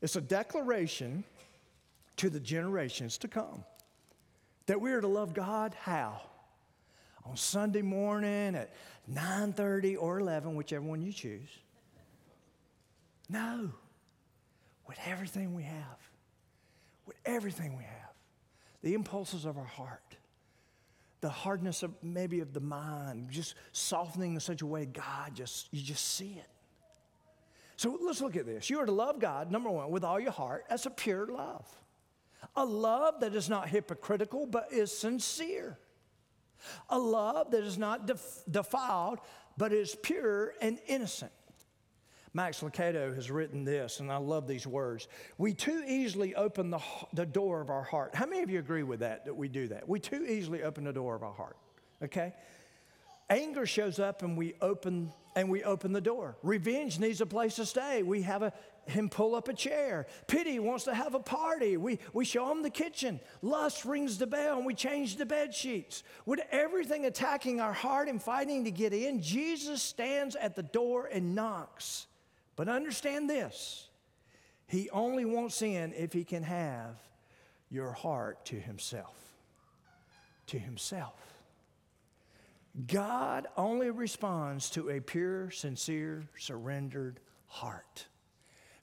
[0.00, 1.24] It's a declaration
[2.16, 3.64] to the generations to come
[4.66, 6.20] that we are to love God how?
[7.24, 8.72] On Sunday morning at
[9.08, 11.48] 9:30 or 11, whichever one you choose.
[13.28, 13.72] No.
[14.86, 15.98] With everything we have.
[17.06, 18.12] With everything we have.
[18.82, 20.16] The impulses of our heart.
[21.20, 25.68] The hardness of maybe of the mind, just softening in such a way God just
[25.72, 26.48] you just see it.
[27.76, 28.70] So let's look at this.
[28.70, 30.64] You are to love God, number one, with all your heart.
[30.68, 31.66] That's a pure love.
[32.54, 35.78] A love that is not hypocritical, but is sincere.
[36.88, 39.18] A love that is not def- defiled,
[39.56, 41.32] but is pure and innocent.
[42.32, 45.08] Max Lucado has written this, and I love these words.
[45.38, 46.80] We too easily open the,
[47.14, 48.14] the door of our heart.
[48.14, 49.88] How many of you agree with that, that we do that?
[49.88, 51.56] We too easily open the door of our heart,
[52.02, 52.34] okay?
[53.30, 56.36] Anger shows up and we open and we open the door.
[56.42, 58.02] Revenge needs a place to stay.
[58.02, 58.52] We have a
[58.86, 60.06] him pull up a chair.
[60.26, 61.76] Pity wants to have a party.
[61.76, 63.20] We, we show him the kitchen.
[63.42, 66.02] Lust rings the bell and we change the bed sheets.
[66.24, 71.08] With everything attacking our heart and fighting to get in, Jesus stands at the door
[71.12, 72.06] and knocks.
[72.54, 73.88] But understand this
[74.66, 76.96] He only wants in if He can have
[77.70, 79.16] your heart to Himself.
[80.48, 81.20] To Himself.
[82.86, 88.06] God only responds to a pure, sincere, surrendered heart.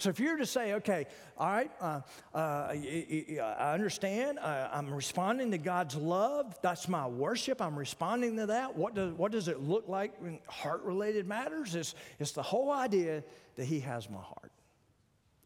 [0.04, 1.06] So if you're to say, okay,
[1.38, 2.02] all right, uh,
[2.36, 8.48] uh, I understand, uh, I'm responding to God's love, that's my worship, I'm responding to
[8.48, 8.76] that.
[8.76, 11.74] What does, what does it look like in heart related matters?
[11.74, 13.24] It's, it's the whole idea
[13.56, 14.52] that He has my heart.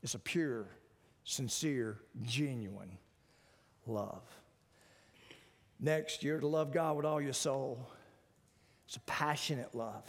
[0.02, 0.66] It's a pure,
[1.24, 2.98] sincere, genuine
[3.86, 4.24] love.
[5.80, 7.88] Next, you're to love God with all your soul.
[8.88, 10.04] It's a passionate love.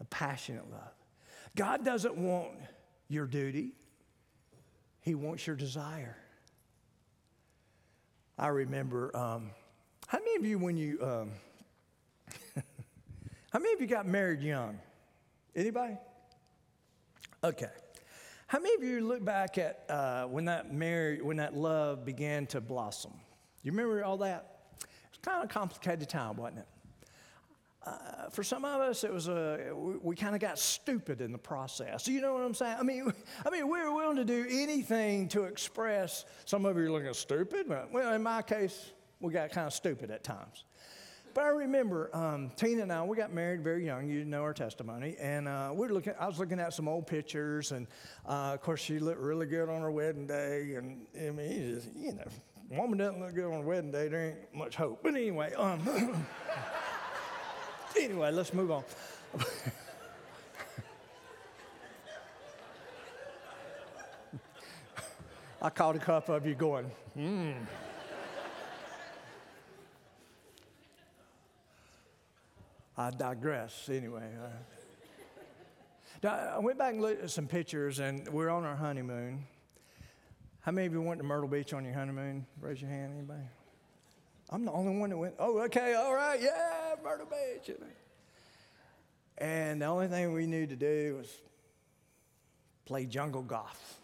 [0.00, 0.92] A passionate love.
[1.56, 2.50] God doesn't want
[3.12, 3.72] your duty,
[5.00, 6.16] He wants your desire.
[8.38, 9.50] I remember, um,
[10.06, 11.30] how many of you, when you, um,
[13.52, 14.78] how many of you got married young?
[15.54, 15.96] Anybody?
[17.44, 17.70] Okay.
[18.46, 22.46] How many of you look back at uh, when that marriage, when that love began
[22.48, 23.12] to blossom?
[23.62, 24.58] You remember all that?
[25.08, 26.66] It's kind of a complicated time, wasn't it?
[27.84, 31.32] Uh, for some of us, it was a we, we kind of got stupid in
[31.32, 32.06] the process.
[32.06, 32.76] You know what I'm saying?
[32.78, 33.12] I mean,
[33.46, 36.24] I mean, we were willing to do anything to express.
[36.44, 37.66] Some of you are looking stupid.
[37.68, 40.64] But, well, in my case, we got kind of stupid at times.
[41.34, 44.06] But I remember um, Tina and I, we got married very young.
[44.06, 46.12] You know our testimony, and uh, we were looking.
[46.20, 47.88] I was looking at some old pictures, and
[48.28, 50.74] uh, of course, she looked really good on her wedding day.
[50.74, 52.24] And I mean, just, you know,
[52.70, 54.08] woman doesn't look good on her wedding day.
[54.08, 55.02] There ain't much hope.
[55.02, 55.52] But anyway.
[55.54, 55.80] Um,
[58.00, 58.84] Anyway, let's move on.
[65.62, 67.52] I caught a couple of you going, hmm.
[72.96, 74.28] I digress anyway.
[76.24, 79.44] I went back and looked at some pictures, and we're on our honeymoon.
[80.60, 82.46] How many of you went to Myrtle Beach on your honeymoon?
[82.60, 83.42] Raise your hand, anybody?
[84.52, 87.74] I'm the only one that went, oh, okay, all right, yeah, Myrtle Beach.
[89.38, 91.40] And the only thing we knew to do was
[92.84, 93.98] play jungle golf.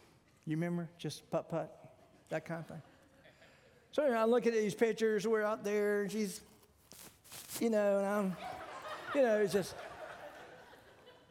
[0.47, 0.89] You remember?
[0.97, 1.93] Just putt putt,
[2.31, 2.83] that kind of thing.
[3.93, 6.41] So you know, I look at these pictures, we're out there, and she's,
[7.61, 8.37] you know, and I'm,
[9.15, 9.75] you know, it's just,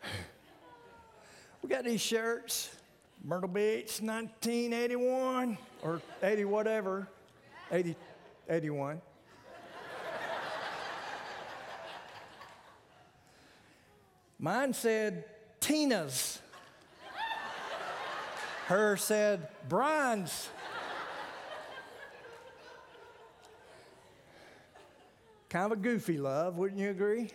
[1.63, 2.70] we got these shirts,
[3.24, 7.07] Myrtle Beach, 1981, or 80 whatever,
[7.72, 7.95] 80,
[8.49, 9.01] 81.
[14.39, 15.25] Mine said
[15.59, 16.39] Tina's.
[18.67, 20.49] Her said Brian's.
[25.49, 27.29] kind of a goofy love, wouldn't you agree?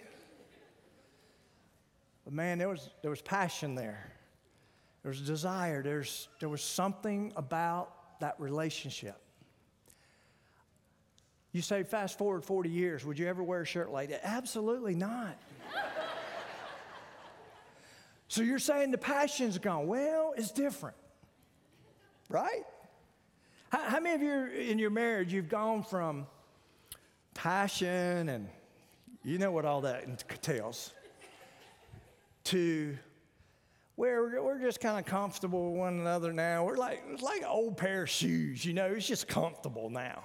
[2.24, 4.12] But man, there was, there was passion there.
[5.02, 5.82] There was desire.
[5.82, 9.21] There's, there was something about that relationship.
[11.52, 14.22] You say, fast forward 40 years, would you ever wear a shirt like that?
[14.24, 15.36] Absolutely not.
[18.28, 19.86] so you're saying the passion's gone.
[19.86, 20.96] Well, it's different,
[22.30, 22.64] right?
[23.68, 26.26] How, how many of you in your marriage, you've gone from
[27.34, 28.48] passion and
[29.22, 30.92] you know what all that entails
[32.44, 32.96] to
[33.96, 36.64] where we're just kind of comfortable with one another now.
[36.64, 40.24] We're like, it's like an old pair of shoes, you know, it's just comfortable now.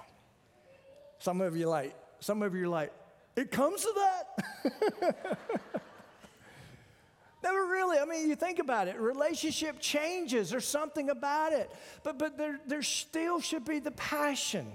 [1.18, 2.92] Some of you like, some of you are like,
[3.36, 5.38] it comes to that?
[7.42, 7.98] Never really.
[7.98, 8.98] I mean, you think about it.
[8.98, 10.50] Relationship changes.
[10.50, 11.70] There's something about it.
[12.02, 14.66] But, but there, there still should be the passion.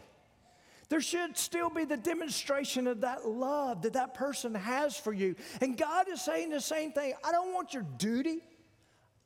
[0.89, 5.35] There should still be the demonstration of that love that that person has for you.
[5.59, 7.13] And God is saying the same thing.
[7.23, 8.39] I don't want your duty.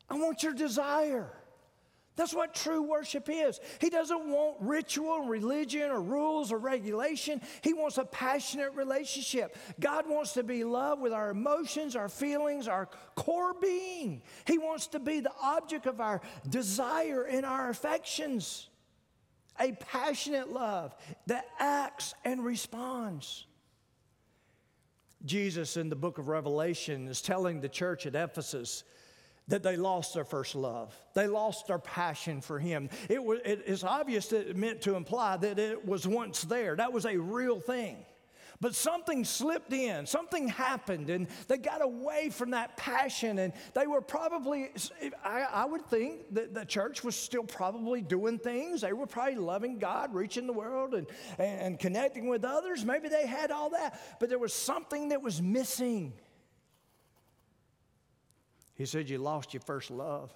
[0.09, 1.29] I want your desire.
[2.17, 3.59] That's what true worship is.
[3.79, 7.41] He doesn't want ritual, religion, or rules or regulation.
[7.61, 9.55] He wants a passionate relationship.
[9.79, 14.23] God wants to be loved with our emotions, our feelings, our core being.
[14.45, 18.67] He wants to be the object of our desire and our affections.
[19.59, 20.95] A passionate love
[21.27, 23.45] that acts and responds.
[25.23, 28.83] Jesus in the book of Revelation is telling the church at Ephesus
[29.47, 30.95] that they lost their first love.
[31.13, 32.89] They lost their passion for Him.
[33.09, 36.75] It, was, it is obvious that it meant to imply that it was once there.
[36.75, 37.97] That was a real thing.
[38.59, 43.37] But something slipped in, something happened, and they got away from that passion.
[43.37, 44.71] And they were probably,
[45.23, 48.81] I, I, would think that the church was still probably doing things.
[48.81, 52.83] They were probably loving God, reaching the world, and, and connecting with others.
[52.83, 56.13] Maybe they had all that, but there was something that was missing.
[58.77, 60.31] He said, You lost your first love.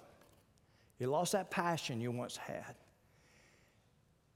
[0.98, 2.74] You lost that passion you once had.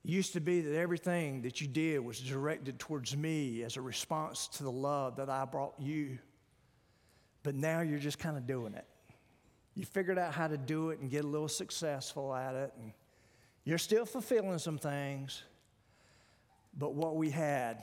[0.05, 3.81] It used to be that everything that you did was directed towards me as a
[3.81, 6.19] response to the love that I brought you.
[7.43, 8.87] But now you're just kind of doing it.
[9.75, 12.73] You figured out how to do it and get a little successful at it.
[12.81, 12.93] And
[13.65, 15.43] you're still fulfilling some things.
[16.79, 17.83] But what we had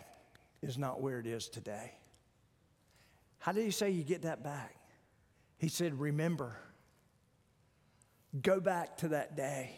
[0.61, 1.93] is not where it is today.
[3.39, 4.76] How do you say you get that back?
[5.58, 6.56] He said, Remember,
[8.41, 9.72] go back to that day.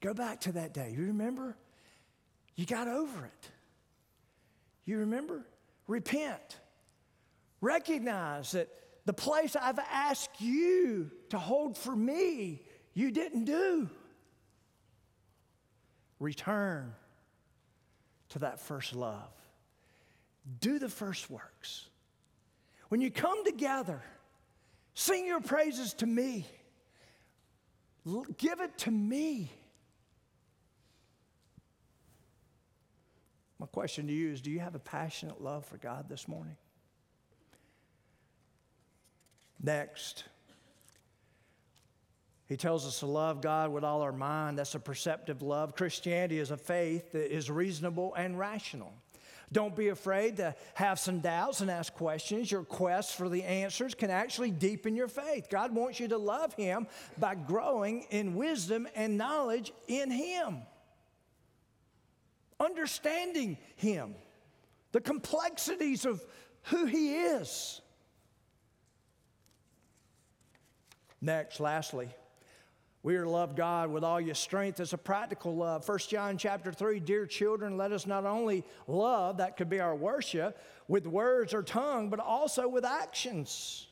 [0.00, 0.94] Go back to that day.
[0.96, 1.56] You remember?
[2.54, 3.50] You got over it.
[4.84, 5.44] You remember?
[5.86, 6.58] Repent.
[7.60, 8.68] Recognize that
[9.04, 12.62] the place I've asked you to hold for me,
[12.94, 13.88] you didn't do.
[16.18, 16.94] Return
[18.30, 19.30] to that first love.
[20.60, 21.86] Do the first works.
[22.88, 24.02] When you come together,
[24.98, 26.46] Sing your praises to me.
[28.38, 29.52] Give it to me.
[33.58, 36.56] My question to you is Do you have a passionate love for God this morning?
[39.62, 40.24] Next,
[42.46, 44.58] he tells us to love God with all our mind.
[44.58, 45.76] That's a perceptive love.
[45.76, 48.94] Christianity is a faith that is reasonable and rational.
[49.52, 52.50] Don't be afraid to have some doubts and ask questions.
[52.50, 55.48] Your quest for the answers can actually deepen your faith.
[55.48, 56.88] God wants you to love Him
[57.18, 60.62] by growing in wisdom and knowledge in Him,
[62.58, 64.14] understanding Him,
[64.90, 66.24] the complexities of
[66.64, 67.80] who He is.
[71.20, 72.08] Next, lastly,
[73.06, 75.88] we are to love God with all your strength as a practical love.
[75.88, 79.94] 1 John chapter 3, dear children, let us not only love, that could be our
[79.94, 83.86] worship, with words or tongue, but also with actions.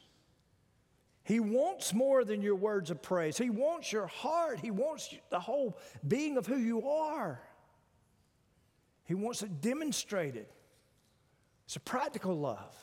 [1.23, 3.39] He wants more than your words of praise.
[3.39, 4.59] He wants your heart.
[4.59, 7.41] He wants the whole being of who you are.
[9.05, 10.47] He wants it demonstrated.
[11.67, 12.75] It's a practical love.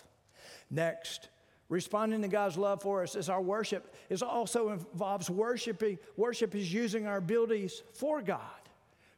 [0.70, 1.28] Next,
[1.72, 3.96] Responding to God's love for us is our worship.
[4.10, 6.00] It also involves worshiping.
[6.18, 8.42] Worship is using our abilities for God.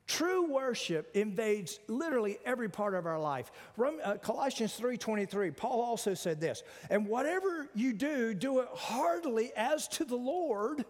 [0.05, 3.51] True worship invades literally every part of our life.
[3.75, 9.87] Uh, Colossians 3:23, Paul also said this, "And whatever you do, do it heartily as
[9.87, 10.85] to the Lord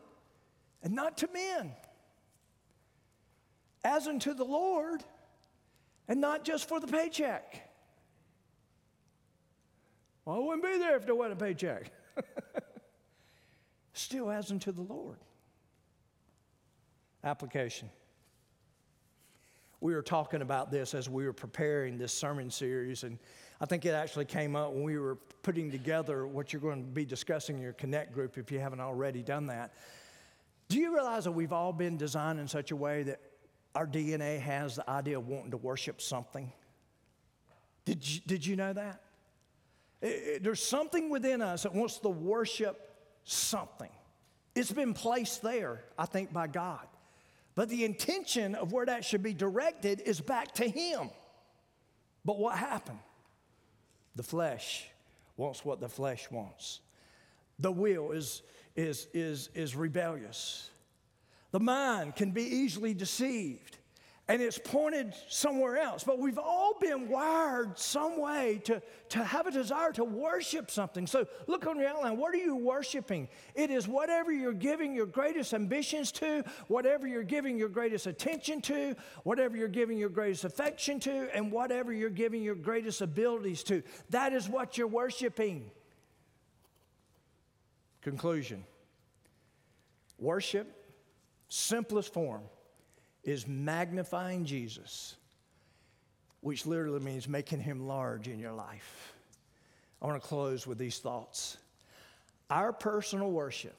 [0.81, 1.73] and not to men."
[3.85, 5.01] As unto the Lord
[6.09, 7.72] and not just for the paycheck.
[10.25, 11.91] Well, I wouldn't be there if there wasn't a paycheck.
[13.93, 15.17] Still as unto the Lord.
[17.23, 17.89] Application.
[19.81, 23.19] We were talking about this as we were preparing this sermon series, and
[23.59, 26.89] I think it actually came up when we were putting together what you're going to
[26.89, 29.73] be discussing in your Connect group if you haven't already done that.
[30.69, 33.19] Do you realize that we've all been designed in such a way that
[33.75, 36.51] our DNA has the idea of wanting to worship something?
[37.83, 39.01] Did you, did you know that?
[40.03, 42.93] There's something within us that wants to worship
[43.23, 43.89] something.
[44.53, 46.85] It's been placed there, I think, by God.
[47.55, 51.09] But the intention of where that should be directed is back to Him.
[52.25, 52.99] But what happened?
[54.15, 54.85] The flesh
[55.37, 56.81] wants what the flesh wants.
[57.59, 58.41] The will is,
[58.75, 60.69] is, is, is rebellious.
[61.51, 63.77] The mind can be easily deceived
[64.29, 66.05] and it's pointed somewhere else.
[66.05, 71.05] But we've all been wired some way to, to have a desire to worship something.
[71.07, 72.15] So look on your outline.
[72.15, 73.27] What are you worshiping?
[73.53, 78.61] It is whatever you're giving your greatest ambitions to, whatever you're giving your greatest attention
[78.61, 83.61] to, whatever you're giving your greatest affection to, and whatever you're giving your greatest abilities
[83.63, 83.83] to.
[84.11, 85.69] That is what you're worshiping.
[88.01, 88.63] Conclusion
[90.17, 90.93] Worship,
[91.49, 92.43] simplest form
[93.23, 95.15] is magnifying Jesus,
[96.41, 99.13] which literally means making him large in your life.
[100.01, 101.57] I want to close with these thoughts.
[102.49, 103.75] Our personal worship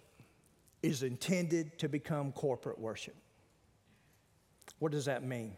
[0.83, 3.15] is intended to become corporate worship.
[4.79, 5.57] What does that mean?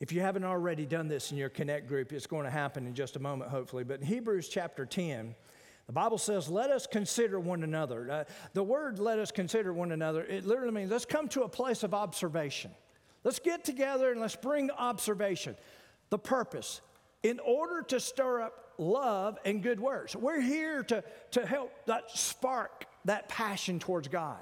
[0.00, 2.94] If you haven't already done this in your Connect group, it's going to happen in
[2.94, 3.84] just a moment, hopefully.
[3.84, 5.34] But in Hebrews chapter 10,
[5.86, 8.10] the Bible says, let us consider one another.
[8.10, 11.48] Uh, the word let us consider one another, it literally means let's come to a
[11.48, 12.70] place of observation.
[13.24, 15.56] Let's get together and let's bring observation.
[16.10, 16.80] The purpose,
[17.22, 20.16] in order to stir up love and good works.
[20.16, 24.40] We're here to, to help that spark that passion towards God.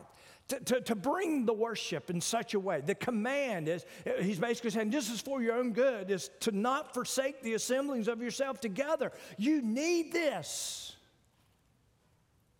[0.48, 2.82] To, to, to, bring the worship in such a way.
[2.84, 3.86] The command is,
[4.20, 8.08] he's basically saying, this is for your own good, is to not forsake the assemblings
[8.08, 9.12] of yourself together.
[9.38, 10.96] You need this.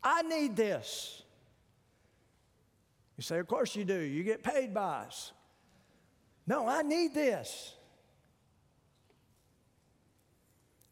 [0.02, 1.22] I need this.
[3.16, 3.98] You say, Of course you do.
[3.98, 5.32] You get paid by us.
[6.46, 7.74] No, I need this.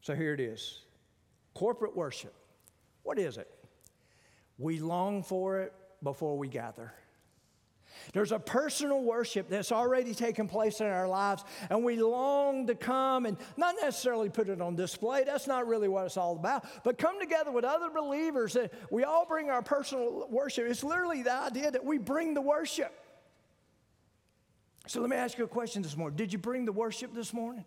[0.02, 0.82] So here it is
[1.54, 2.34] corporate worship.
[3.02, 3.50] What is it?
[4.58, 6.92] We long for it before we gather.
[8.12, 12.74] There's a personal worship that's already taken place in our lives, and we long to
[12.74, 15.24] come and not necessarily put it on display.
[15.24, 19.04] That's not really what it's all about, but come together with other believers and we
[19.04, 20.66] all bring our personal worship.
[20.68, 22.92] It's literally the idea that we bring the worship.
[24.86, 26.16] So let me ask you a question this morning.
[26.16, 27.64] Did you bring the worship this morning?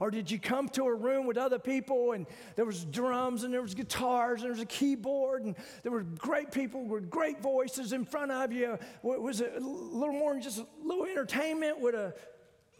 [0.00, 3.52] Or did you come to a room with other people and there was drums and
[3.52, 7.40] there was guitars and there was a keyboard and there were great people with great
[7.40, 8.78] voices in front of you?
[9.02, 12.14] Was it a little more than just a little entertainment with a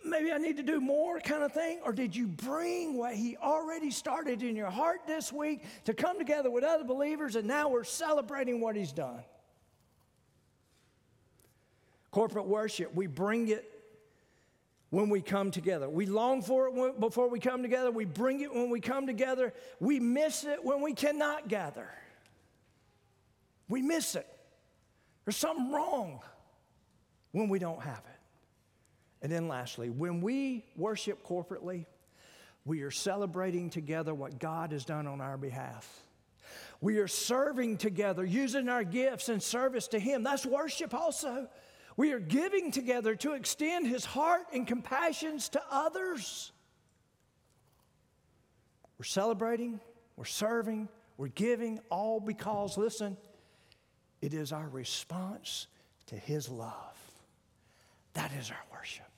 [0.04, 1.80] maybe I need to do more kind of thing?
[1.84, 6.18] Or did you bring what he already started in your heart this week to come
[6.18, 9.22] together with other believers and now we're celebrating what he's done?
[12.12, 13.77] Corporate worship, we bring it
[14.90, 15.88] when we come together.
[15.88, 17.90] We long for it before we come together.
[17.90, 19.52] We bring it when we come together.
[19.80, 21.88] We miss it when we cannot gather.
[23.68, 24.26] We miss it.
[25.24, 26.20] There's something wrong
[27.32, 28.18] when we don't have it.
[29.20, 31.84] And then, lastly, when we worship corporately,
[32.64, 36.02] we are celebrating together what God has done on our behalf.
[36.80, 40.22] We are serving together, using our gifts in service to Him.
[40.22, 41.48] That's worship also.
[41.98, 46.52] We are giving together to extend his heart and compassions to others.
[48.98, 49.80] We're celebrating,
[50.14, 53.16] we're serving, we're giving, all because, listen,
[54.22, 55.66] it is our response
[56.06, 56.96] to his love.
[58.14, 59.10] That is our worship.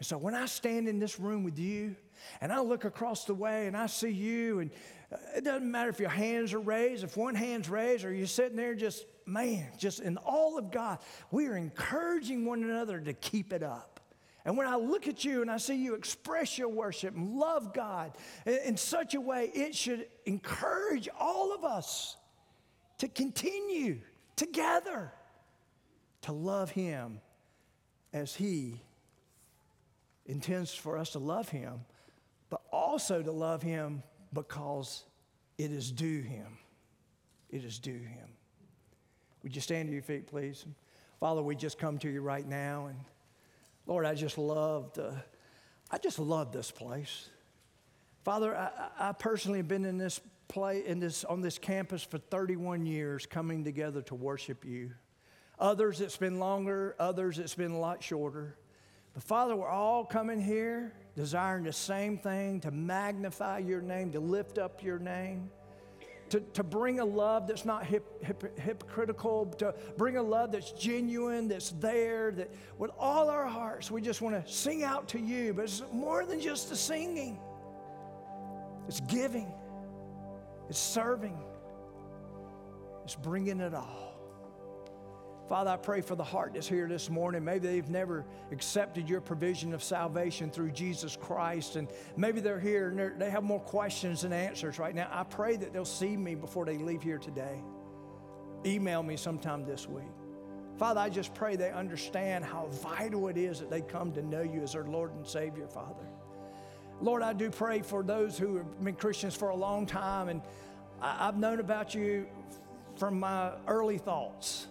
[0.00, 1.94] And so when I stand in this room with you
[2.40, 4.72] and I look across the way and I see you, and
[5.10, 8.56] it doesn't matter if your hands are raised, if one hand's raised, or you're sitting
[8.56, 10.98] there just man, just in all of God,
[11.30, 14.00] we are encouraging one another to keep it up.
[14.44, 17.74] And when I look at you and I see you express your worship and love
[17.74, 18.12] God
[18.46, 22.16] in such a way, it should encourage all of us
[22.98, 23.98] to continue
[24.36, 25.12] together
[26.22, 27.20] to love Him
[28.12, 28.80] as He
[30.24, 31.80] intends for us to love Him,
[32.48, 34.02] but also to love Him
[34.32, 35.04] because
[35.56, 36.58] it is due Him.
[37.50, 38.28] It is due Him.
[39.42, 40.66] Would you stand to your feet, please?
[41.20, 42.86] Father, we just come to you right now.
[42.86, 42.98] And
[43.86, 45.14] Lord, I just love the,
[45.90, 47.28] I just love this place.
[48.24, 52.18] Father, I, I personally have been in this play in this on this campus for
[52.18, 54.90] 31 years, coming together to worship you.
[55.58, 58.56] Others it's been longer, others it's been a lot shorter.
[59.14, 64.20] But Father, we're all coming here desiring the same thing to magnify your name, to
[64.20, 65.50] lift up your name,
[66.28, 70.70] to, to bring a love that's not hip, hip, hypocritical, to bring a love that's
[70.70, 72.48] genuine, that's there, that
[72.78, 75.52] with all our hearts, we just want to sing out to you.
[75.52, 77.40] But it's more than just the singing,
[78.86, 79.52] it's giving,
[80.68, 81.36] it's serving,
[83.02, 84.07] it's bringing it all.
[85.48, 87.42] Father, I pray for the heart that's here this morning.
[87.42, 91.88] Maybe they've never accepted your provision of salvation through Jesus Christ, and
[92.18, 95.08] maybe they're here and they're, they have more questions than answers right now.
[95.10, 97.62] I pray that they'll see me before they leave here today.
[98.66, 100.04] Email me sometime this week.
[100.76, 104.42] Father, I just pray they understand how vital it is that they come to know
[104.42, 106.04] you as their Lord and Savior, Father.
[107.00, 110.42] Lord, I do pray for those who have been Christians for a long time, and
[111.00, 112.26] I- I've known about you
[112.96, 114.66] from my early thoughts.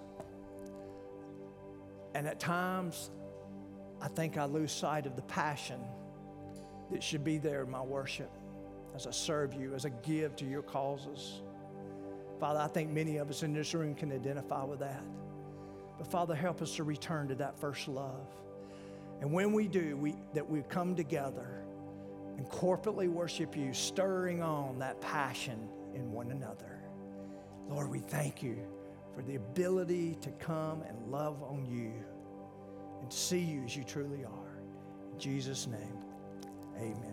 [2.17, 3.11] And at times,
[4.01, 5.79] I think I lose sight of the passion
[6.89, 8.31] that should be there in my worship
[8.95, 11.43] as I serve you, as I give to your causes.
[12.39, 15.03] Father, I think many of us in this room can identify with that.
[15.99, 18.27] But Father, help us to return to that first love.
[19.21, 21.61] And when we do, we, that we come together
[22.35, 26.79] and corporately worship you, stirring on that passion in one another.
[27.69, 28.57] Lord, we thank you
[29.17, 31.91] for the ability to come and love on you
[33.07, 34.59] and see you as you truly are.
[35.13, 36.03] In Jesus' name,
[36.75, 36.97] amen.